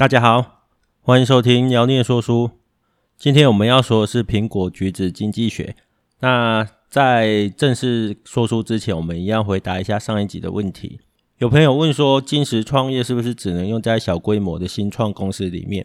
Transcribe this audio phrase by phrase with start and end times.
[0.00, 0.62] 大家好，
[1.02, 2.52] 欢迎收听妖孽说书。
[3.18, 5.76] 今天我们要说的是苹果橘子经济学。
[6.20, 11.00] 那在正式说书之前，我们一样回答一下上一集的问题。
[11.36, 15.84] 有朋友问说，金石创业是不是只能用在小规模的新创公司里面？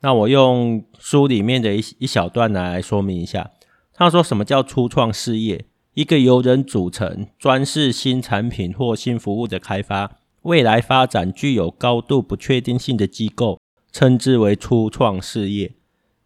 [0.00, 3.50] 那我用书里面的一一小段来说明一下。
[3.92, 5.66] 他说，什么叫初创事业？
[5.92, 10.12] 一个由人组成、专事新产品或新服务的开发。
[10.48, 13.60] 未来发展具有高度不确定性的机构，
[13.92, 15.72] 称之为初创事业。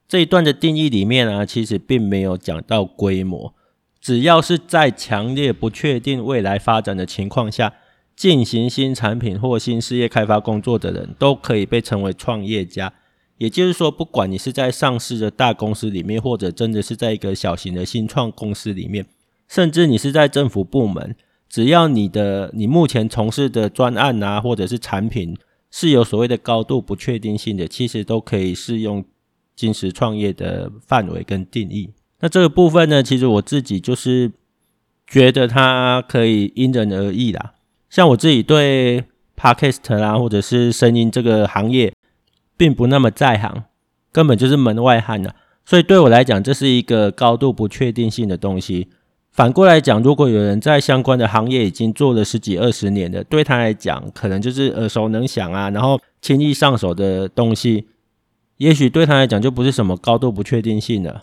[0.06, 3.52] 这一段的定义里面啊，其实并没有讲到规模。
[4.00, 7.74] 只要是在强烈不确定未来发展的情况下
[8.14, 12.92] 进行新产品或新事业开发工作的人，都可以被称为创业家。
[13.38, 19.04] 也就是说，不管你是在上市的大公司里面，或者真的是在一个小型的新创公司里面，
[19.48, 21.16] 甚至你是在政府部门。
[21.52, 25.36] 只要你的你目前从事的专案啊，或者是产品
[25.70, 29.04] 是有所谓的高度不确定性的，其实都可以适用
[29.54, 31.90] 金石创业的范围跟定义。
[32.20, 34.32] 那这个部分呢，其实我自己就是
[35.06, 37.52] 觉得它可以因人而异啦。
[37.90, 39.04] 像我自己对
[39.36, 41.92] Podcast 啦，或者是声音这个行业，
[42.56, 43.64] 并不那么在行，
[44.10, 45.34] 根本就是门外汉了。
[45.66, 48.88] 所以对我来讲，这是一个高度不确定性的东西。
[49.32, 57.88] 反过来讲，如果有人在相关的行业已经做了十几二十年的，对他来讲，可能就是耳熟能详啊，然后轻易上手的东西，
[58.58, 61.22] 也许对他来讲就不是什么高度不确定性的，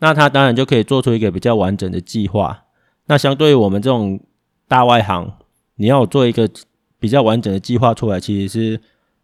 [0.00, 2.64] 那他当然就可以做出一个比较完整的计划。
[3.06, 4.18] 那相对于我们这种
[4.66, 5.34] 大外行，
[5.76, 6.50] 你要做一个
[6.98, 8.80] 比较完整的计划出来，其实是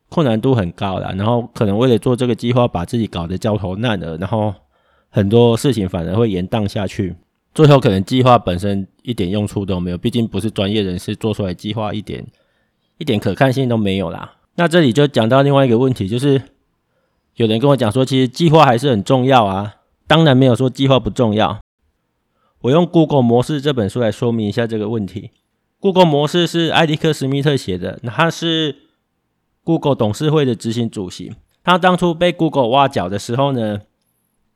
[0.09, 1.13] 困难度很高的。
[1.17, 4.55] 然后可能为了做这个计划，把自己搞得焦头烂额，然后
[5.09, 7.17] 很多事情反而会延宕下去。
[7.53, 12.25] 最后可能计划本身一点用处都没有，毕竟不是专业人士做出来计划一点
[12.99, 14.37] 一点可看性都没有啦。
[14.55, 16.41] 那这里就讲到另外一个问题，就是
[17.35, 19.75] 有人跟我讲说，其实计划还是很重要啊。
[20.07, 21.59] 当然没有说计划不重要。
[22.61, 25.21] 我用《Google 模式》这本书来说明一下这个问题。
[25.81, 28.77] 《Google 模式》是艾迪克·史密特写的，他是
[29.65, 31.33] Google 董事会的执行主席。
[31.65, 33.81] 他当初被 Google 挖角的时候呢，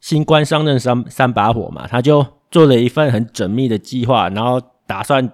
[0.00, 2.24] 新官上任三三把火嘛，他就。
[2.54, 5.28] 做了一份很缜密的计划，然后打算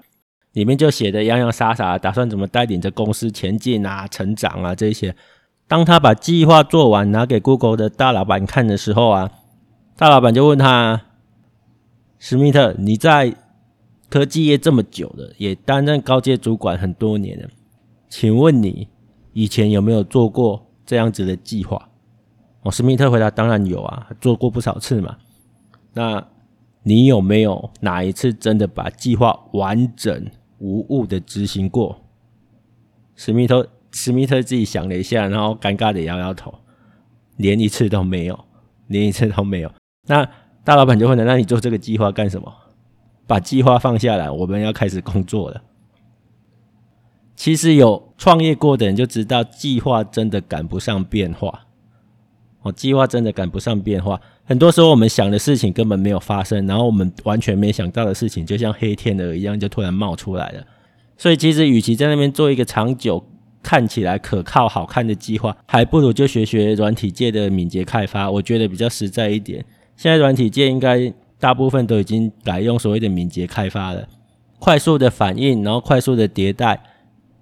[0.54, 5.14] 里面就写的洋洋洒洒，打算怎么带领着公司前进啊、成长啊这些。
[5.68, 9.30] 当他把计划做完，拿给 Google 的大老板看的时候啊，
[9.98, 11.02] 大老板就问他
[12.18, 13.36] ：“史密特，你在
[14.08, 17.50] 科技业这么久了，也担任高阶主管很多年了，
[18.08, 18.88] 请问你
[19.34, 21.90] 以前有没有做过这样子的计划？”
[22.64, 25.18] 哦，史密特回答：“当然有啊，做过不少次嘛。”
[25.92, 26.26] 那
[26.82, 30.26] 你有没有哪一次真的把计划完整
[30.58, 32.00] 无误的执行过？
[33.14, 36.54] 史密特史密特自己想了一下，然后尴尬的摇摇头，
[37.36, 38.44] 连一次都没有，
[38.86, 39.70] 连一次都没有。
[40.06, 40.26] 那
[40.64, 42.52] 大老板就问了：“那你做这个计划干什么？”
[43.26, 45.62] 把计划放下来，我们要开始工作了。
[47.36, 51.66] 其实有创业过的人就知道，计划真的赶不上变化。
[52.62, 54.20] 哦，计划真的赶不上变化。
[54.50, 60.66] 很多时候我们想的事情根本没有发生，然后我们完全没想到的事情，就像黑天鹅一样，就突然冒出来了。
[61.16, 63.24] 所以其实，与其在那边做一个长久、
[63.62, 69.64] 看起来可靠、好看的计划，还不如就学学软体界的敏捷开发，我觉得比较实在一点。
[69.96, 74.08] 现在软体界应该大部分都已经改用所谓的敏捷开发了，
[74.58, 76.82] 快速的反应，然后快速的迭代，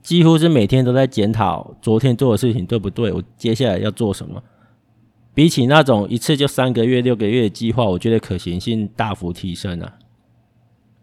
[0.03, 4.43] 几乎是每天都在检讨昨天做的事情对不对，我接下来要做什么。
[5.39, 9.95] 比起那种一次就三个月、六个月的计划，我觉得可行性大幅提升啊。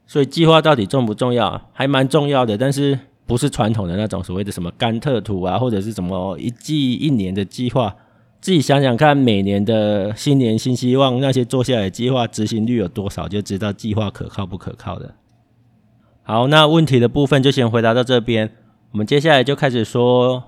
[0.06, 1.70] 所以计划到底重不重要？
[1.72, 7.96] 还蛮重要的，但是不是传统的那种所谓的什么甘特图啊，或者是什么一季一年的计划。
[8.42, 15.16] 自己想想看，每年的新年新希望那些做下来的计划执行率有多少，就知道计划可靠不可靠的。
[16.24, 18.52] 好，那问题的部分就先回答到这边。
[18.92, 20.44] 我们接下来就开始说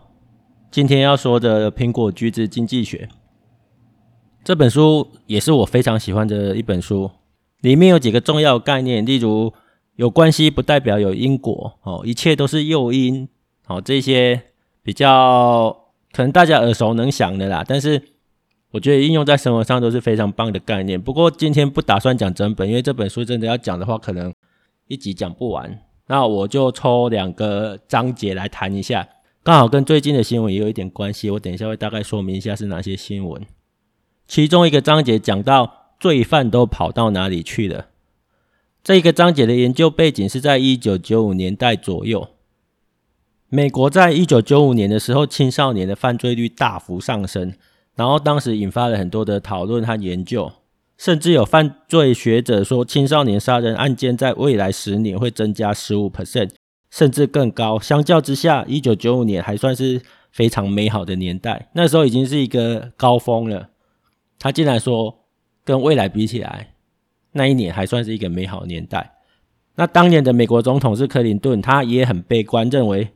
[0.69, 3.07] 今天要说的苹果橘子经济学。
[4.47, 7.11] 这本书也是我非常喜欢的一本书，
[7.59, 9.51] 里面有几个重要概念，例如
[9.97, 13.27] 有关系不代表有因果哦，一切都是诱因
[13.67, 14.41] 哦，这些
[14.81, 15.77] 比较
[16.13, 18.01] 可能大家耳熟能详的啦，但是
[18.71, 21.01] 我觉得应用在生活上都是非常棒的概念。
[21.01, 24.33] 不过今天不打算讲整本，因为这本书真的要讲的话，可能
[24.87, 25.77] 一集讲不完，
[26.07, 29.05] 那我就抽两个章节来谈一下，
[29.43, 33.45] 刚好跟最近的新闻也有一点关系，我等一下会大概说明一下是哪些新闻。
[34.27, 37.87] 其中一个章节讲到罪犯都跑到哪里去了。
[38.83, 42.27] 这一个章节的研究背景是在一九九五年代左右。
[43.49, 47.53] 美国在一九九五年的时候，青少年的犯罪率大幅上升，
[47.95, 50.51] 然后当时引发了很多的讨论和研究，
[50.97, 56.49] 甚至有犯罪学者说，青少年杀人案件在未来十年会增加十五 percent，
[56.91, 57.79] 甚至更高。
[57.79, 60.01] 相较之下，一九九五年还算是
[60.31, 63.69] 非常美好的年代，那时候已经是一个高峰了。
[64.39, 65.25] 他竟然说，
[65.63, 66.75] 跟未来比起来，
[67.31, 69.15] 那一年还算是一个美好年代。
[69.75, 73.09] 那当年的美国总统是克林顿，他也很悲观，认为。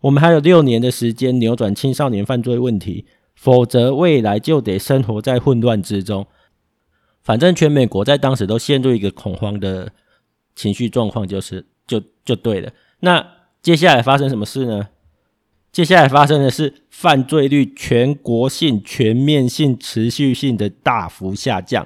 [0.00, 6.26] 我们还有六年的时间扭转青少年犯罪问题，否则未来就得生活在混乱之中。
[7.22, 9.90] 反正全美国在当时都陷入一个恐慌的
[10.54, 12.70] 情绪状况，就是就就对了。
[13.00, 13.26] 那
[13.62, 14.88] 接下来发生什么事呢？
[15.74, 21.84] 接下来发生的是犯罪率全国性、全面性、持续性的大幅下降。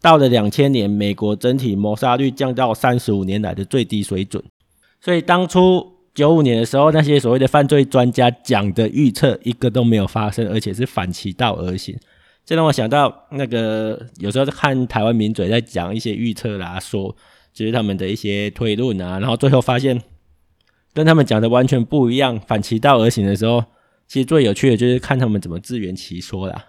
[0.00, 4.40] 到了两千年，美国整体谋杀率降到三十五年来的最低水准。
[5.00, 5.92] 所以当初。
[6.14, 11.92] 九五年的时候，那些所谓的犯罪专家讲的预测，一个都没有发生，而且是反其道而行。
[12.46, 17.16] 这让我想到，那个有时候看台湾名嘴在讲一些预测啦，说
[17.52, 20.00] 就是他们的一些推论啊，然后最后发现
[20.94, 23.64] 跟他们讲的完全不一样，反其道而行的时候，
[24.06, 26.64] 其实最有趣的就是看他们怎么自圆其说啦。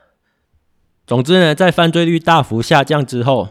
[1.05, 3.47] 总之呢，在犯罪率大幅下降之后，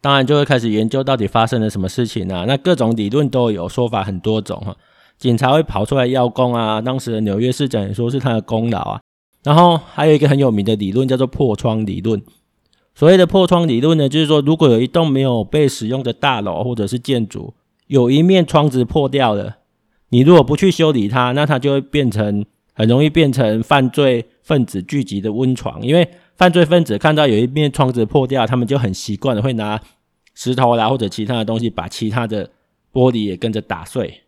[0.00, 2.44] 当然就会开始研究到底发生了什么事情啊。
[2.46, 4.76] 那各种理论都有，说法很多种哈。
[5.16, 9.00] 警察会跑出来邀功啊，当时的纽约市长也说是他的功劳啊。
[9.44, 12.20] 然后还有一个很有名的理论叫做破窗理论。
[12.94, 17.54] 所谓的破窗理论呢，就是说如果有一栋没有被使用的大楼或者是建筑，
[17.86, 19.58] 有一面窗子破掉了，
[20.12, 22.44] 你如果不去修理它，那它就会变成
[22.74, 25.80] 很容易变成犯罪分子聚集的温床。
[25.80, 26.06] 因为
[26.36, 29.80] 犯罪分子看到有一面窗子破掉，他们就很习惯的会拿
[30.34, 32.50] 石头啦或者其他的东西把其他的
[32.92, 34.20] 玻璃也跟着打碎。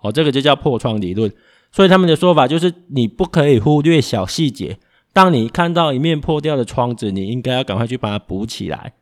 [0.00, 1.32] 哦，这个就叫破窗理论。
[1.70, 4.78] 所以他们的说法就是，你不可以忽略小细节。
[5.12, 8.94] 当你看到一面破掉的窗子，你应该要赶快去把它补起来。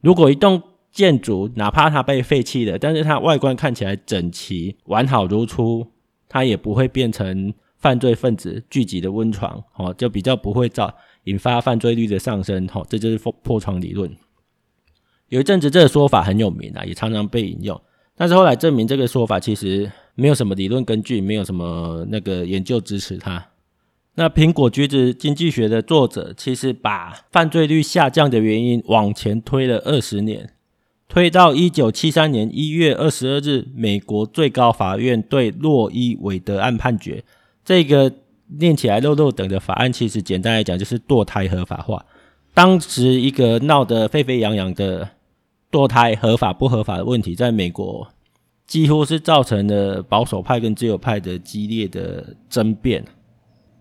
[0.00, 0.62] 如果一栋
[0.96, 5.86] 建筑哪怕它被废弃了，但是它外观看起来整齐、完好如初，
[6.26, 9.62] 它也不会变成犯罪分子聚集的温床。
[9.76, 12.66] 哦，就比较不会造引发犯罪率的上升。
[12.72, 14.10] 哦，这就是破破窗理论。
[15.28, 17.78] 有一阵子这个说法很有名啊，也常常被引用。
[18.16, 23.48] 但是后来证明这个说法其实没有什么理论根据，没有什么那个研究支持它。
[24.14, 30.54] 那苹果橘子经济学的作者其实把犯罪率下降的原因往前推了二十年，
[31.08, 37.24] 推到一九七三年一月二十二日，美国最高法院对洛伊韦德案判决。
[37.64, 38.12] 这个
[38.58, 42.04] 念起来漏漏等的法案，其实简单来讲就是堕胎合法化。
[42.54, 45.10] 当时一个闹得沸沸扬扬的。
[45.68, 48.06] 堕胎合法不合法的问题，在美国
[48.66, 53.04] 几乎是造成了保守派跟自由派的激烈的争辩。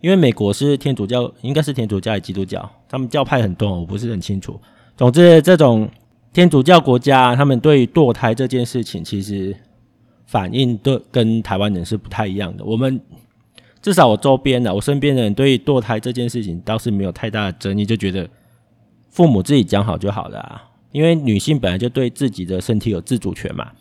[0.01, 2.69] 因为美国是天主教，应该是天主教还是基督教？
[2.89, 4.60] 他们教派很多，我不是很清楚。
[4.98, 5.88] 总之，这种
[6.36, 9.56] 天主教国家，他们对于堕胎这件事情，其实
[10.26, 12.66] 反应都跟台湾人是不太一样的。
[12.66, 13.00] 我们
[13.82, 18.30] 至少我周边的，我身边的人对于堕胎这件事情倒是没有太大的争议，就觉得
[19.10, 20.62] 父母自己讲好就好了啊。
[20.92, 23.72] 因为女性本来就对自己的身体有自主权嘛。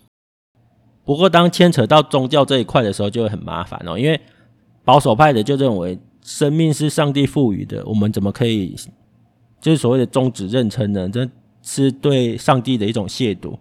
[1.04, 3.98] 不过当牵扯到宗教这一块的时候，就会很麻烦哦。
[3.98, 4.20] 因为
[4.84, 8.76] 保守派的就认为生命是上帝赋予的，我们怎么可以
[9.60, 11.08] 就是所谓的终止妊娠呢？
[11.08, 11.28] 这
[11.64, 13.58] 是对上帝的一种亵渎。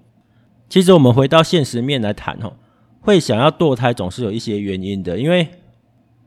[0.67, 2.53] 其实我们回到现实面来谈哦，
[2.99, 5.17] 会想要堕胎总是有一些原因的。
[5.17, 5.47] 因为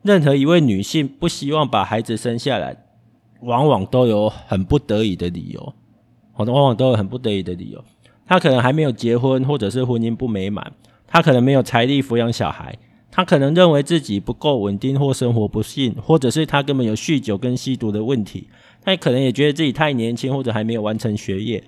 [0.02, 2.76] 任何一位女性不希望把孩子生下来，
[3.42, 5.75] 往往都有很不得已的理由。
[6.33, 7.85] 好多往往都有很不得已的理由，
[8.26, 10.73] 她可能还没有结婚，或者是婚姻不美满，
[11.06, 12.78] 她可能没有财力抚养小孩，
[13.11, 18.49] 她可能认为自己不够稳定或生活不幸，或者是她根本有酗酒跟吸毒的问题，
[18.87, 21.62] 他可能也觉得自己太年轻或者还没有完成学业，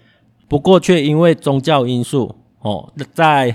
[0.48, 3.54] 不过却因为宗教因素哦，在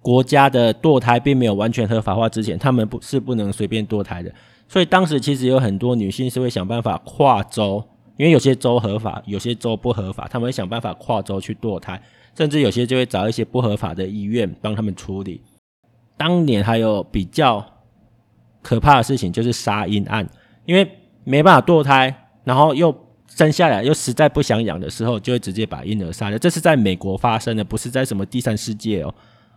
[0.00, 4.32] 国家的堕胎并没有完全合法化之前，他们不是不能随便堕胎的，
[4.66, 7.84] 所以当时其实有很多女性是会想办法跨州。
[8.16, 12.00] 因为有些州合法，有些州不合法，他们会想办法跨州去堕胎，
[12.34, 15.42] 甚至有些就会找一些不合法的医院帮他们处理。
[16.16, 17.62] 当年还有比较
[18.62, 20.26] 可怕的事情，就是杀婴案，
[20.64, 20.90] 因为
[21.24, 22.94] 没办法堕胎，然后又
[23.26, 26.38] 生下来又实在不想养的时候，就会直接把婴儿杀了。
[26.38, 29.12] 这是在美国发生的，不是在什么第三世界哦，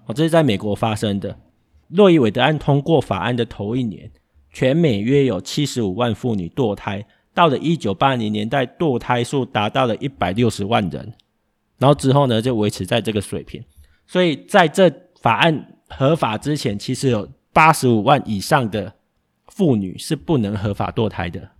[0.08, 1.38] 哦，这是在美国发生的。
[1.90, 4.10] 洛伊韦德案通过法案的头一年，
[4.52, 7.06] 全美约有七十五万妇女堕胎。
[7.32, 11.14] 到了一九八零年代，堕胎数达到了一百六十万人，
[11.78, 13.64] 然后之后呢，就维持在这个水平。
[14.08, 14.92] 所以在这
[15.22, 18.92] 法案合法之前，其实有八十五万以上的
[19.48, 21.52] 妇女是不能合法堕胎的。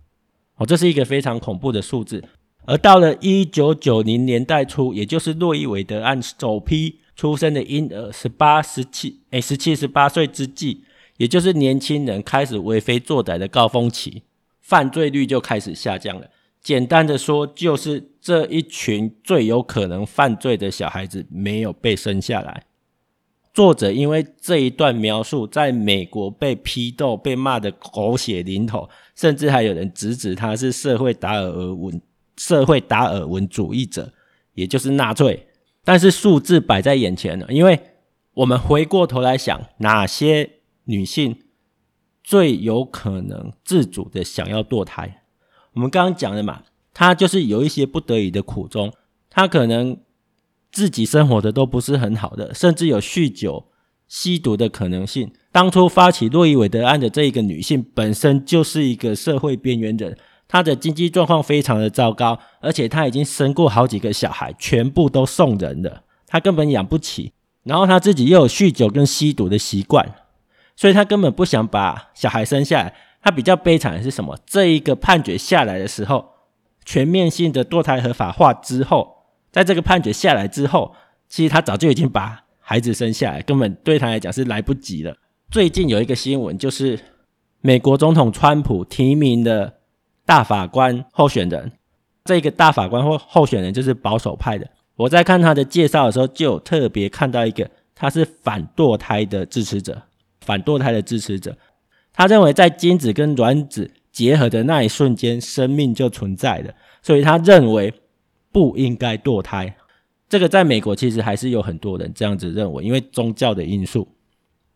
[0.60, 2.22] 哦，这是一个非常恐怖的数字。
[2.66, 10.84] 而到了一九九零年代初，也就是洛伊韦德案首批出生的婴儿十八、十七，哎，十七、十八岁之际，
[11.16, 14.22] 也就是年轻人开始为非作歹的高峰期，
[14.60, 16.28] 犯罪率就开始下降了。
[16.62, 22.64] 简单的说，就是这一群最有可能犯罪的小孩子没有被生下来。
[23.52, 32.00] 作者因为这一段描述，在美国被批斗、被骂得狗血淋头，甚至还有人直指他是社会达尔文、
[32.36, 34.12] 社会达尔文主义者，
[34.54, 35.48] 也就是纳粹。
[35.82, 37.80] 但是数字摆在眼前了，因为
[38.34, 40.48] 我们回过头来想，哪些
[40.84, 41.36] 女性
[42.22, 45.22] 最有可能自主的想要堕胎？
[45.72, 46.62] 我们刚刚讲的嘛，
[46.94, 48.92] 她就是有一些不得已的苦衷，
[49.28, 49.98] 她可能。
[50.72, 53.66] 自己生活的都不是很好的，甚至有酗酒、
[54.06, 55.32] 吸毒的可能性。
[55.50, 67.32] 当初发起洛伊韦德案的这一个女性，本身就是一个社会边缘人，她的经济状况非常的糟糕，而且她已经生过好几个小孩，全部都送人了，她根本养不起。
[67.64, 70.14] 然后她自己又有酗酒跟吸毒的习惯，
[70.76, 72.94] 所以她根本不想把小孩生下来。
[73.22, 74.38] 她比较悲惨的是什么？
[74.46, 76.26] 这一个判决下来的时候，
[76.84, 79.19] 全面性的堕胎合法化之后。
[79.52, 80.94] 在这个判决下来之后，
[81.28, 85.16] 其实他早就已经把孩子生下来，根本对他来讲是来不及了。
[85.50, 86.98] 最近有一个新闻，就是
[87.60, 89.80] 美国总统川普提名的
[90.24, 91.72] 大法官候选人，
[92.24, 94.68] 这个大法官或候选人就是保守派的。
[94.94, 100.00] 我在看他的介绍的时候，就特别看到一个，他是反堕胎的支持者，
[100.42, 101.56] 反堕胎的支持者。
[102.12, 107.92] 他认为在精子跟卵子结合的那一瞬间，生命就存在了，所以他认为。
[108.52, 109.76] 不应该堕胎，
[110.28, 114.08] 这个在美国其实还是有很多人这样子认为，因为宗教的因素。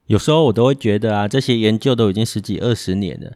[0.06, 3.32] 有时候我都会觉得啊，这些研究都已经十几二十年了，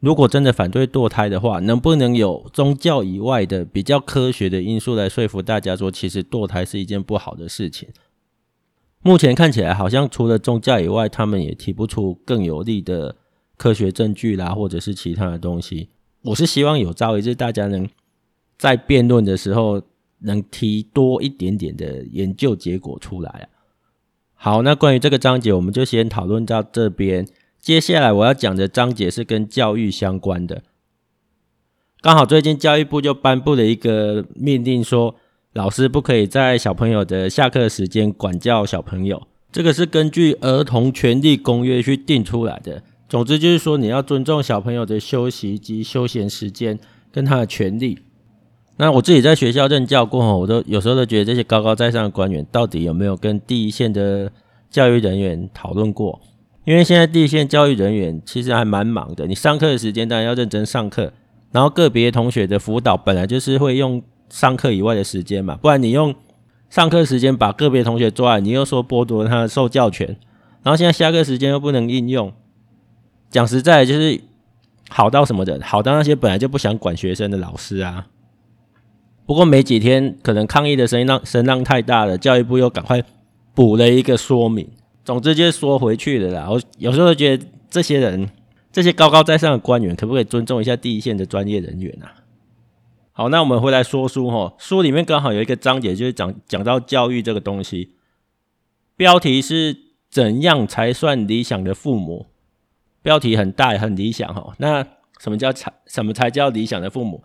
[0.00, 7.88] 如果真的反对堕胎的话，能不能有宗教以外的比较科学的因素来说服大家说，其实堕胎是一件不好的事情？
[9.02, 13.16] 目前看起来好像除了宗教以外，他们也提不出更有力的
[13.56, 15.90] 科学证据啦，或者是其他的东西。
[16.22, 17.88] 我是希望有朝一日大家能。
[18.58, 19.82] 在辩论的时候，
[20.20, 23.44] 能提多一点点的研究结果出来啊。
[24.34, 27.26] 好，那关于这个章节，我们就先讨论到这边。
[27.58, 30.62] 接下来我要讲的章节是跟教育相关的。
[32.00, 35.16] 刚好最近教育部就颁布了一个命令，说
[35.54, 39.26] 老师不可以在小朋友的下课时间管教小朋友。
[39.50, 42.82] 这个是根据《儿童权利公约》去定出来的。
[43.08, 46.78] 总之就是说，你要尊重小朋友的休息及休闲时间
[47.10, 47.98] 跟他的权利。
[48.78, 54.30] 那我自己在学校任教过后，我都有时候都觉得这些高高在上的官员到底有没有跟第一线的
[54.68, 56.20] 教育人员讨论过？
[56.64, 61.12] 因为现在第一线教育人员其实还蛮忙的，你上课的时间当然要认真上课，
[61.52, 66.14] 然后个别同学的辅导本来就是会用上课以外的时间嘛，不然你用
[66.68, 70.06] 上课时间把个别同学抓来，你又说剥夺他的受教权，
[70.62, 72.32] 然后现在下课时间又不能应用，
[73.30, 74.20] 讲实在就是
[74.90, 78.08] 好到什么的，好到那些本来就不想管学生的老师啊。
[79.26, 83.02] 不过没几天，可能抗议的声音浪声浪太大了，教育部又赶快
[83.54, 84.70] 补了一个说明。
[85.04, 86.48] 总之就是说回去了啦。
[86.48, 88.28] 我有时候觉得这些人，
[88.72, 92.14] 这些高高在上的官员，可不可以尊重一下第一线的专业人员啊？
[93.10, 94.54] 好，那我们回来说书哈。
[94.58, 97.94] 书里面刚好有一个章节，就是讲讲到教育这个东西，
[98.96, 99.76] 标题是
[100.08, 102.26] 怎样才算理想的父母？
[103.02, 104.54] 标题很大，很理想哈。
[104.58, 104.86] 那
[105.18, 105.72] 什么叫才？
[105.86, 107.24] 什么才叫理想的父母？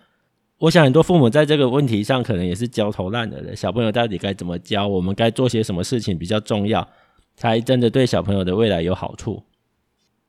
[0.61, 3.55] 我想很多父母在这个问题上可能也是焦头烂额的。
[3.55, 4.87] 小朋友到底该怎么教？
[4.87, 6.87] 我们该做些什么事情比较重要，
[7.35, 9.41] 才真的对小朋友的未来有好处？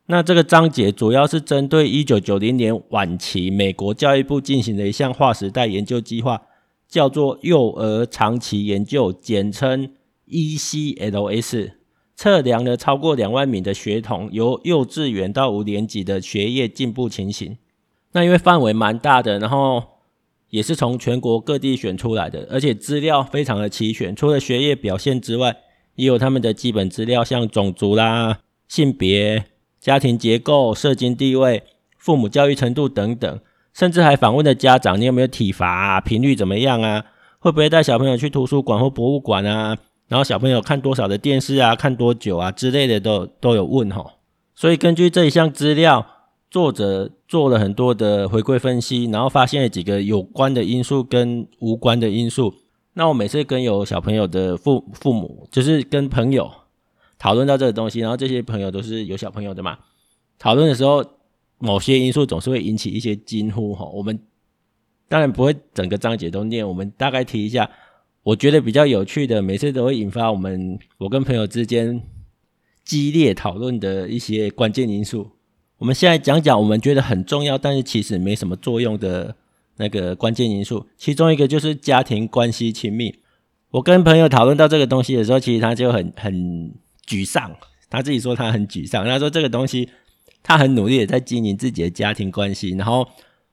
[0.07, 6.41] 那这个章节主要是针对一九九零年晚期美国教育部进行的一项划时代研究计划，
[6.87, 9.91] 叫做幼儿长期研究，简称
[10.27, 11.73] ECLS，
[12.15, 17.55] 测量了超过两万名的学童由幼稚园到五年级的学业进步情形。
[18.13, 19.83] 那因为范围蛮大的，然后
[20.53, 24.15] 也是从全国各地选出来的，而且资料非常的齐全。
[24.15, 25.57] 除了学业表现之外，
[25.95, 29.45] 也有他们的基本资料，像种族啦、性别、
[29.79, 31.63] 家庭结构、社经地位、
[31.97, 33.39] 父母教育程度等等，
[33.73, 35.99] 甚至还访问了家长：你有没有体罚啊？
[35.99, 37.03] 频率怎么样啊？
[37.39, 39.75] 会不会带小朋友去图书馆或博物馆啊？
[40.07, 41.75] 然后小朋友看多少的电视啊？
[41.75, 42.51] 看多久啊？
[42.51, 44.11] 之类的都都有问吼。
[44.53, 46.05] 所以根据这一项资料。
[46.53, 52.53] 作者做了很多的回归分析，然后发现了几个有关的因素跟无关的因素。
[52.93, 56.51] 那我每次跟有小朋友的父父母，就是跟朋友
[57.17, 59.79] 讨论到这个东西，然后这些朋友都是有小朋友的嘛，
[60.37, 61.03] 讨论的时候
[61.57, 63.85] 某些因素总是会引起一些惊呼哈。
[63.85, 64.19] 我们
[65.09, 67.67] 当然不会整个章节都念，我们大概提一下，
[68.21, 71.99] 我觉得比较有趣的，每次都会引发我们我跟朋友之间
[72.85, 75.31] 激烈讨论的一些关键因素。
[75.83, 79.35] 我们现在讲讲我们觉得很重要，但是其实没什么作用的
[79.75, 83.13] 那个关键因素，其中一个就是家庭关系亲密。
[83.69, 86.73] 我跟朋友讨论到这个东西的时候，其实他就很很
[87.05, 87.53] 沮丧。
[87.89, 89.89] 他自己说他很沮丧，他说这个东西
[90.41, 93.05] 他很努力的在经营自己的家庭关系，然后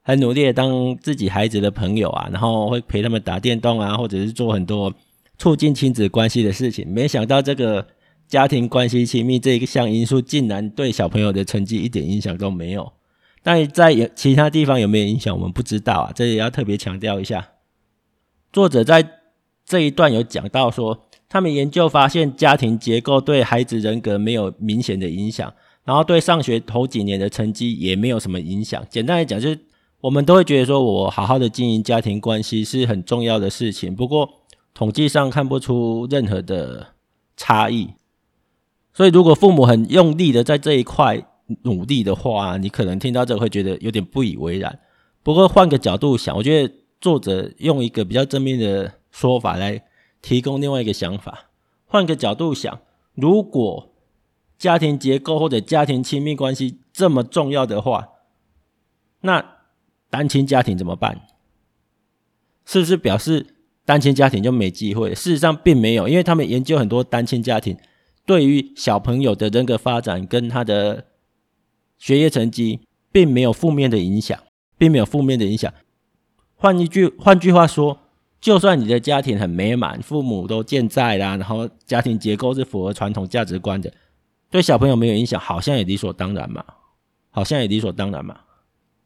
[0.02, 4.94] 很努力的当自己孩子的朋友啊，然后会陪他们打电动啊，或者是做很多
[5.37, 6.88] 促进亲子关系的事情。
[6.88, 7.84] 没想到这个
[8.30, 12.90] 家庭关系亲密这一项因素，竟然对小朋友的成绩一点影响都没有。
[13.42, 16.12] 但在有其他地方有没有影响，我们不知道啊。
[16.14, 17.50] 这也要特别强调一下，
[18.50, 19.16] 作者在。
[19.62, 28.84] 这一段有讲到说，他们研究发现家庭结构对孩子人格没有明显的影响，然后对上学头几年的成绩也没有什么影响。
[28.90, 29.56] 简单来讲，就是
[30.00, 33.94] 我们都会觉得说，我好好的经营家庭关系是很重要的事情。
[33.94, 34.28] 不过
[34.75, 36.88] 统计上看不出任何的
[37.37, 37.90] 差异，
[38.92, 41.20] 所以如果父母很用力的在这一块
[41.62, 44.78] 努力的话，你可能听到这会觉得有点不以为然。
[45.23, 48.92] 不过换个角度想，我觉得作者用一个比较正面的。
[49.12, 49.82] 说法来
[50.23, 51.50] 提供另外一个想法，
[51.85, 52.78] 换个角度想，
[53.16, 53.92] 如果
[54.56, 58.11] 家庭结构或者家庭亲密关系这么重要的话，
[59.23, 59.44] 那
[60.09, 61.23] 单亲家庭怎么办？
[62.64, 65.12] 是不是表示单亲家庭就没机会？
[65.12, 67.76] 事实上并没有，因为他们研究很多单亲家庭
[68.30, 71.06] 对于小朋友的人格发展跟他的
[71.99, 72.78] 学业成绩
[73.10, 74.38] 并没有负面的影响，
[74.78, 75.75] 并没有负面的影响。
[76.54, 77.99] 换一句，换句话说。
[78.40, 83.92] 就算你的家庭很美满，父母都健在啦，然后家庭结构是符合传统价值观的，
[84.49, 86.64] 对小朋友没有影响，好像也理所当然嘛，
[87.30, 88.40] 好像也理所当然嘛。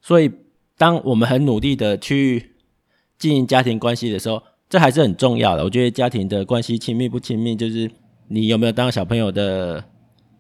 [0.01, 0.31] 所以，
[0.79, 2.53] 当我们很努力的去
[3.19, 5.65] 经营家庭关系的时候，这还是很重要的。
[5.65, 7.91] 我觉得家庭的关系亲密不亲密，就是
[8.29, 9.83] 你有没有当小朋友的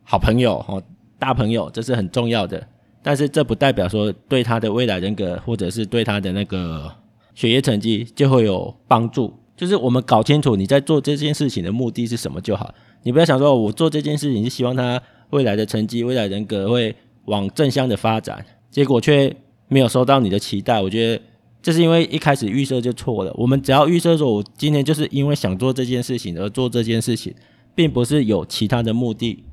[0.02, 0.82] 好朋友哦，
[1.18, 2.66] 大朋友，这是很重要的。
[3.02, 6.92] 但是这不代表说对他的未来人格，或者是对他的那个。
[7.36, 12.72] 学业成绩就会有帮助，就是我们搞清楚你在做这件事情的目的是什么就好。
[13.02, 16.94] 你不要想说，我做这件事情是希望他未来的成绩、未来人格会
[17.24, 19.34] 往正向的发展，结果却
[19.66, 20.80] 没有收到你的期待。
[20.80, 21.20] 我觉得
[21.60, 23.34] 这是因为一开始预设就错了。
[23.36, 27.34] 我们只要预设说，我今天就是因为想做这件事情而做这件事情，
[27.74, 29.44] 并不是有其他的目的。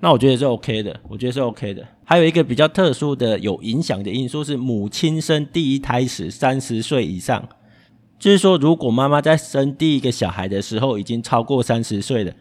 [0.00, 1.86] 那我觉得是 OK 的，我觉得是 OK 的。
[2.04, 7.46] 还有一个比较特殊的有影响的因素是，母亲生第一胎时三十岁以上，
[8.18, 12.32] 就是说，如果妈妈在生第一个小孩的时候已经超过三十岁了，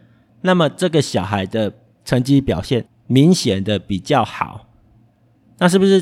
[0.41, 1.73] 那么这个小孩的
[2.06, 4.67] 成绩表现明显的比较好。
[5.58, 6.02] 那是不是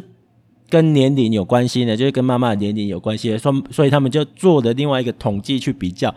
[0.70, 1.98] 跟年龄有关系呢？
[1.98, 3.36] 就是跟妈妈的年龄有关系。
[3.38, 6.14] 所所以他们就做了另外一个统计去比较，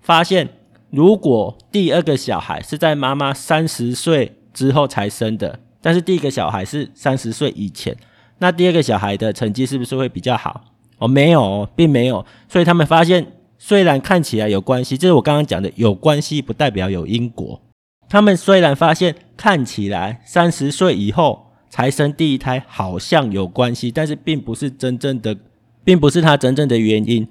[0.00, 0.48] 发现
[0.90, 4.32] 如果第二个小孩是在妈妈三十岁。
[4.56, 7.94] 之后才生的，但是第一个小孩是三十岁以前，
[8.38, 10.64] 那第二个小孩的成绩是不是会比较好？
[10.96, 12.24] 哦，没有，并没有。
[12.48, 17.60] 所以他们发现，虽然看起来有关系，这是我刚刚讲的，有关系不代表有因果。
[18.08, 25.36] 他们虽然发现看起来三十岁以后才生第一胎好像有关系，但是并不是真正的，
[25.84, 27.28] 并不是他真正的原因。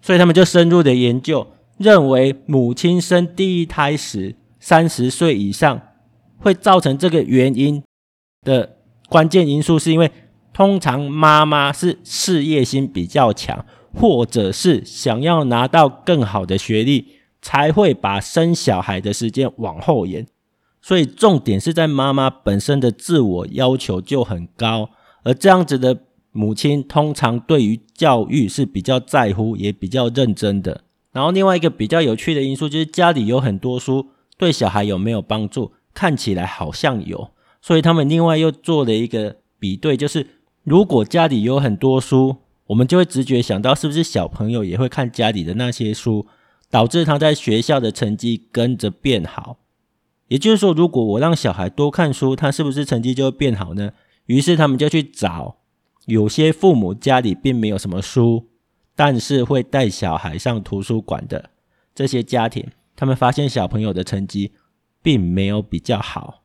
[0.00, 1.46] 所以他们就深入的研究，
[1.84, 5.80] 认为母亲生第一胎时三十岁以上。
[6.36, 7.82] 会造成这个原因
[8.42, 8.76] 的
[9.08, 10.10] 关键因素，是因为
[10.52, 17.06] 通常妈妈是事业心比较强，或者是想要拿到更好的学历，
[17.40, 20.26] 才会把生小孩的时间往后延。
[20.82, 24.90] 所以重点是在妈妈本身的自我要求就很高，
[25.22, 25.98] 而这样子的
[26.30, 30.83] 母亲通常对于教育是比较在乎，也比较认真的。
[31.14, 35.72] 然后另外一个比较有趣的因素就是家里有很多书，对小孩有没有帮助？
[35.94, 37.30] 看起来好像有，
[37.62, 40.26] 所以他们另外又做了一个比对，就是
[40.64, 46.26] 如果家里有很多书，我们就会直觉想到是不是小朋友也会看家里的那些书，
[46.68, 49.58] 导致他在学校的成绩跟着变好。
[50.26, 53.92] 也就是说，如果我让小孩多看书，他是不是成绩就会变好呢？
[54.26, 55.58] 于是他们就去找
[56.06, 58.48] 有些父母家里并没有什么书，
[58.96, 61.50] 但是会带小孩上图书馆的
[61.94, 64.52] 这些家庭，他们发现小朋友的成绩。
[65.04, 66.44] 并没有比较好，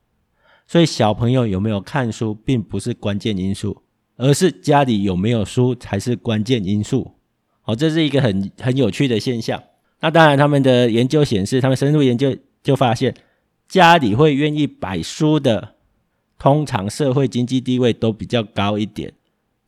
[0.67, 3.83] 所以小朋友有没有看书并不是关键因素，
[4.17, 7.13] 而是家里有没有书才是关键因素。
[7.62, 9.63] 好，这是一个很很有趣的现象。
[10.01, 13.15] 那当然，他们的研究显示，他们深入研究就发现，
[13.69, 15.75] 家里会愿意摆书的
[16.38, 19.13] 通常社会经济地位都比较高一点。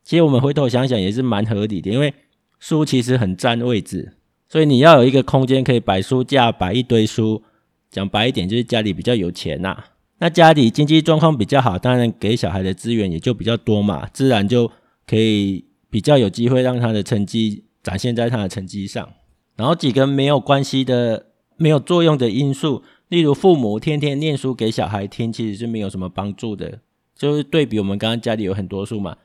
[0.03, 2.13] 其实我们回头想想也是蛮合理的，因为
[2.61, 4.13] 书其实很占位置，
[4.47, 7.43] 所以你要有一个空间可以摆书架，摆一堆书。
[7.89, 9.77] 讲白一点，就是家里比较有钱呐、
[10.19, 14.71] 那家里经济状况比较好，当然给小孩的资源也就比较多嘛，自然就
[15.05, 19.09] 可以比较有机会让他的成绩展现在他的成绩上。
[19.57, 21.25] 然后几个没有关系的、
[21.57, 26.79] 没有作用的因素，例如父母天天念书给小孩听，其实是没有什么帮助的。
[27.13, 29.17] 就是对比我们刚刚家里有很多书嘛，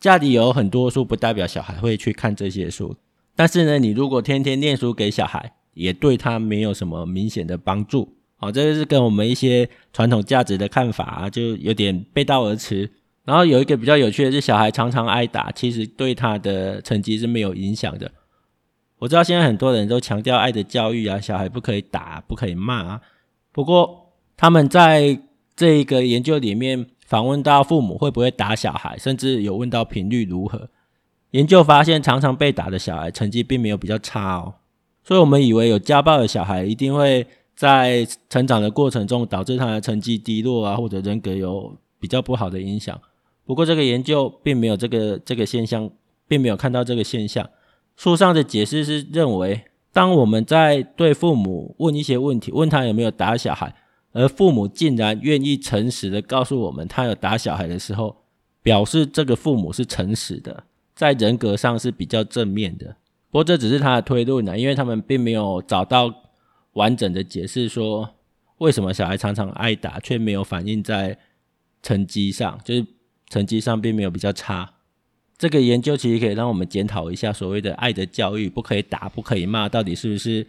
[0.00, 2.96] 家里有很多书不代表小孩会去看这些书。
[3.34, 8.16] 但是呢，你如果天天念书给小孩，也对他没有什么明显的帮助。
[8.36, 12.90] 好，这个是跟我们一些传统价值的看法啊，就有点背道而驰。
[13.24, 18.10] 然后有一个比较有趣的是，小孩常常挨打，其实对他的成绩是没有影响的。
[18.98, 23.00] 我知道现在很多人都强调爱的教育啊，小孩不可以打，不可以骂啊。
[23.52, 25.18] 不过他们在
[25.54, 30.68] 这一个研究里面访问到父母会不会打小孩，甚至有问到频率如何。
[31.30, 34.54] 研究发现，常常被打的小孩成绩并没有比较差哦。
[35.04, 43.00] 所以我们以为有家暴的小孩一定会在成长的过程中导致他的成绩低落啊，或者人格有比较不好的影响。
[43.44, 45.88] 不过这个研究并没有这个这个现象，
[46.26, 47.48] 并没有看到这个现象。
[47.96, 53.72] 书上的解释是认为，当我们在对父母问一些问题，问他有没有打小孩，
[54.16, 58.16] 而父母竟然愿意诚实的告诉我们他有打小孩的时候，
[58.62, 62.96] 表示这个父母是诚实的，在人格上是比较正面的。
[63.30, 66.10] 不过这只是他的推论呢，因为他们并没有找到
[66.72, 68.08] 完整的解释，说
[68.56, 71.18] 为什么小孩常常挨打，却没有反映在
[71.82, 72.86] 成绩上，就是
[73.28, 74.72] 成绩上并没有比较差。
[75.36, 80.46] 这个研究其实可以让我们检讨一下所谓的爱的教育，不可以打，不可以骂，到底是不是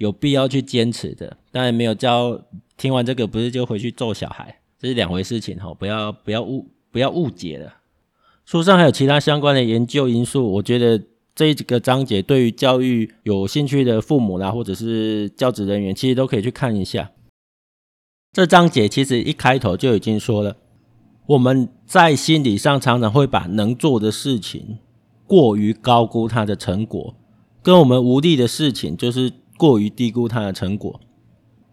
[0.00, 1.36] 有必要去坚持的？
[1.52, 2.40] 当然没有教，
[2.78, 7.74] 听完这个不是就回去揍小孩，这是两回事情哈，不要不要误不要误解了。
[8.46, 17.10] 书上还有其他相关的研究因素，我觉得这几个章节对于教育有兴趣的父母啦，或者是教职人员，其实都可以去看一下。
[18.32, 20.56] 这章节其实一开头就已经说了。
[21.26, 24.78] 我们在心理上常常会把能做的事情
[25.26, 27.14] 过于高估它的成果，
[27.62, 30.98] 跟我们无力的事情就是过于低估它的成果。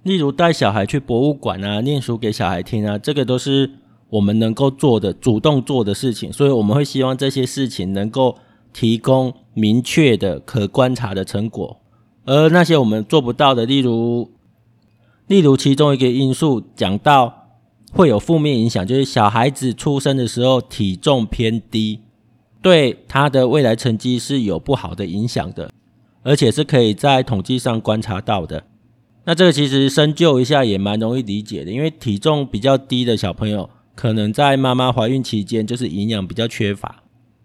[0.04, 3.72] 例如带小孩去博物馆啊，念书给小孩听啊，这个都是
[4.10, 8.36] 我们能够做的、主动做的事情，所以我们会希望这些事情能够
[8.74, 11.80] 提供明确的、可观察的成果。
[12.26, 14.30] 而那些我们做不到的，例如，
[15.28, 17.46] 例如其中一个因素讲到。
[17.94, 22.02] 会有负面影响，就是小孩子出生的时候体重偏低，
[22.62, 25.72] 对他的未来成绩是有不好的影响的，
[26.28, 28.66] 而且是可以在统计上观察到的。
[29.24, 37.04] 那这个其实深究一下也蛮容易理解的，因为体重比较低的小朋友，可能在妈妈怀孕期间就是营养比较缺乏，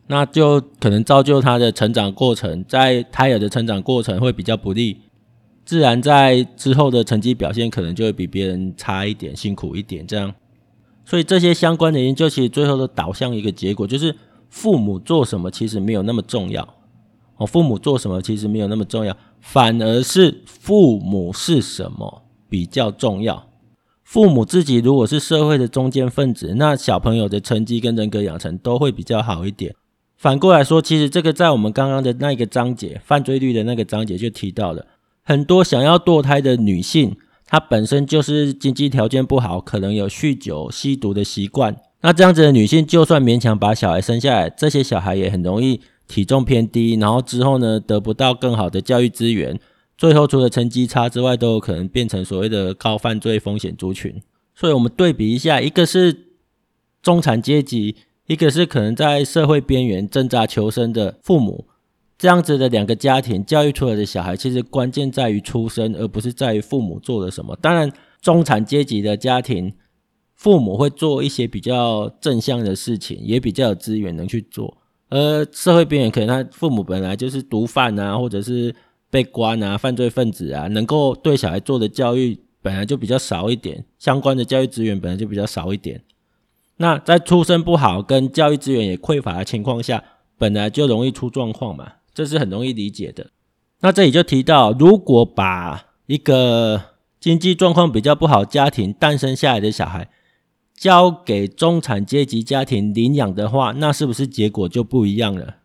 [0.09, 4.99] 那就可能造就他的成长过程，在胎儿的成长过程会比较不利。
[5.65, 10.35] 自然在之后的成绩表现可能就会比别人差一点，辛苦一点这样。
[11.05, 14.13] 所以这些相关的研究其实最后都导向一个结果，就是
[14.51, 16.69] 父母做什么其实没有那么重要。
[17.37, 23.49] 哦，父母做什么其实没有那么重要，反而是父母是什么比较重要。
[24.05, 29.75] 父母自己如果是社会的中坚分子，那小朋友的成绩跟人格养成都会比较好一点。
[30.17, 34.87] 反过来说，其实这个在我们刚刚的那个章节，犯罪率的那个章节就提到了。
[35.25, 37.17] 很多想要堕胎的女性，
[37.47, 41.77] 她本身就是经济条件不好，可能有酗酒、吸毒的习惯。
[42.03, 45.81] 那这样子的女性，就算勉强把小孩生下来，这些小孩也很容易
[46.13, 49.59] 体重偏低，然后之后呢，得不到更好的教育资源，
[49.97, 54.21] 最后除了成绩差之外，都有可能变成所谓的高犯罪风险族群。
[54.55, 56.27] 所以我们对比一下，一个是
[57.01, 57.97] 中产阶级，
[58.27, 61.65] 一个是可能在社会边缘挣扎求生的父母。
[62.19, 67.57] 这样子的两个家庭教育出来的小孩，其实关键在于出生，而不是在于父母做了什么。
[67.57, 69.73] 当然，中产阶级的家庭，
[70.35, 74.77] 父母会做一些比较正向的事情，也比较有资源能去做。
[75.13, 78.75] 而社会边缘，可能他父母本来就是毒贩啊，或者是
[79.11, 86.01] 被关啊、犯罪分子啊，能够对小孩做的教育本来就比较少一点，相关的教育资源本来就比较少一点。
[86.79, 90.03] 那在出身不好跟教育资源也匮乏的情况下，
[90.39, 91.93] 本来就容易出状况嘛。
[92.15, 93.31] 这是很容易理解的。
[93.81, 96.81] 那这里就提到，如果把一个
[97.21, 100.09] 经济状况比较不好家庭诞生下来的小孩
[100.83, 105.59] 交给中产阶级家庭领养的话，那是不是结果就不一样了？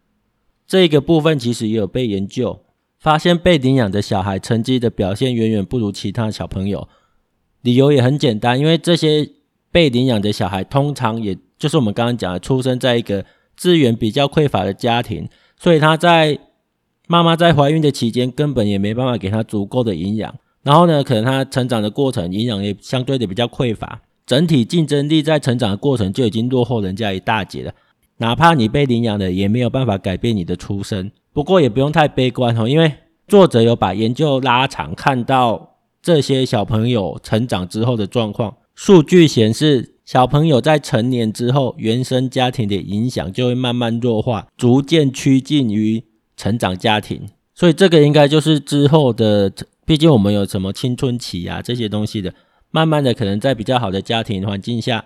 [0.67, 2.59] 这个部分其实也有被研究，
[2.99, 6.87] 发现被领养的小孩成绩的表现远远不如其他小朋友。
[7.63, 9.27] 理由也很简单，因为这些
[9.71, 13.25] 被领养的小孩，通常也就是我们刚刚讲的，出生在一个
[13.55, 15.27] 资源比较匮乏的家庭，
[15.59, 16.37] 所以他在
[17.07, 20.37] 妈妈在怀孕的期间，根本也没办法给他足够的营养。
[20.61, 27.73] 然后呢，可能他成长的过程营养也相对的比较匮乏，整体竞争力在成长的过程就已经落后人家一大截了。
[28.17, 31.09] 哪怕你被领养了，也没有办法改变你的出生。
[31.31, 32.93] 不过也不用太悲观哦，因为
[33.27, 38.55] 作者有把研究拉长，看到这些小朋友成长之后的状况。
[38.75, 46.03] 数据显示，小朋友在成年之后，原生家庭的影响就会慢慢弱化，逐渐趋近于
[46.35, 47.29] 成长家庭。
[47.55, 49.51] 所以这个应该就是之后的，
[49.85, 52.33] 毕竟我们有什么青春期啊这些东西的，
[52.71, 55.05] 慢慢的可能在比较好的家庭环境下，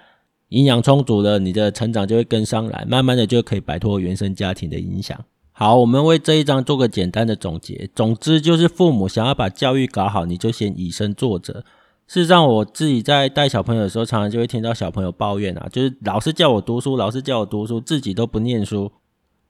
[0.49, 5.17] 营养充足了，你的成长就会跟上来，慢慢的就可以摆脱原生家庭的影响。
[5.51, 7.89] 好，我们为这一章做个简单的总结。
[7.93, 11.63] 总之就是，父母想要把教育搞好，你就先以身作则。
[12.07, 18.91] 事实上，我自己在带小朋友的时候，常常就会听到小朋友抱怨啊，就是老师叫我读书，老师叫我读书，自己都不念书。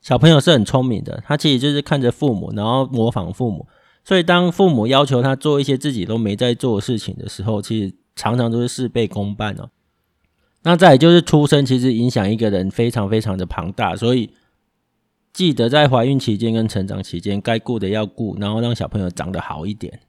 [0.01, 3.67] 小朋友是很聪明的，他其实就是看着父母，然后模仿父母。
[4.03, 9.69] 所以，当父母要求他做一些自己都没在做的事情的时候，其实常常都是事倍功半哦。
[10.63, 14.29] 那再就是出生，其实影响一个人非常非常的庞大，所以。
[15.33, 20.01] 记得在怀孕期间跟成长期间，该顾的要顾，然后让小朋友长得好一点，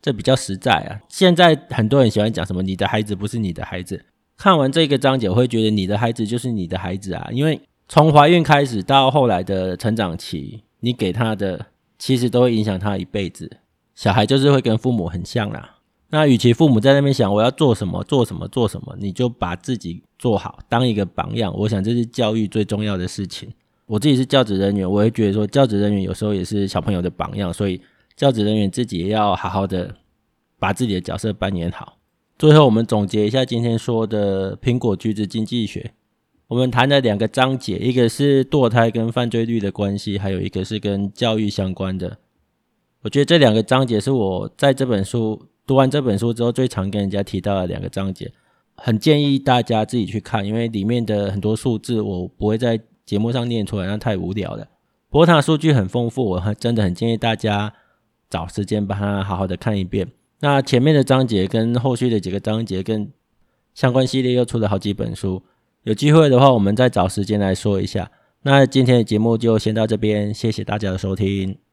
[0.00, 1.00] 这比较实在啊。
[1.08, 4.04] 现在很多人喜欢讲什么“你的孩子不是你的孩子”，
[4.38, 11.66] 看完这个章节，我会觉得你的孩子就是你的孩子啊，因为从怀孕开始到后来的成长期，你给他的
[11.98, 13.50] 其实都会影响他一辈子。
[13.96, 15.79] 小孩就是会跟父母很像啦。
[16.10, 21.56] 那与其父母在那边想我要做什么做什么做什么，你就把自己做好，当一个榜样。
[21.56, 23.48] 我想这是教育最重要的事情。
[23.86, 27.80] 我自己是教职人员，我会觉得说，教职人员有时候也是小朋友的榜样，所以
[28.16, 29.94] 教职人员自己也要好好的
[30.58, 31.96] 把自己的角色扮演好。
[32.38, 35.92] 最后，我们总结一下今天说的苹果橘子经济学，
[36.48, 42.18] 我们谈了两个章节，一个是堕胎跟犯罪率的关系，还有一个是跟教育相关的。
[43.02, 48.32] 我觉得这两个章节是我在这本书读完这本书之后最常跟人家提到的两个章节，
[48.74, 52.80] 很建议大家自己去看，因为里面的很多数字我不会在。
[53.06, 54.68] 节目上念出来那太无聊了，
[55.08, 57.72] 不过它的数据很丰富，我真的很建议大家
[58.28, 60.06] 找时间把它好好的看一遍。
[60.38, 63.10] 那前面的章节跟后续的几个章节跟
[63.74, 65.42] 相关系列又出了好几本书，
[65.82, 68.08] 有机会的话我们再找时间来说一下。
[68.42, 71.60] 那今天的节目就先到这边，谢谢大家的收听。